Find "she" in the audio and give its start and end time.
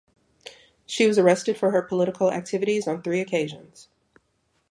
0.87-1.05